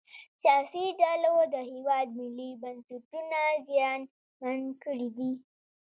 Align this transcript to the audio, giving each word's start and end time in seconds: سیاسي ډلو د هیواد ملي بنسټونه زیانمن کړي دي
سیاسي 0.41 0.85
ډلو 0.99 1.35
د 1.53 1.55
هیواد 1.71 2.07
ملي 2.19 2.51
بنسټونه 2.63 3.39
زیانمن 3.67 4.61
کړي 4.83 5.07
دي 5.17 5.31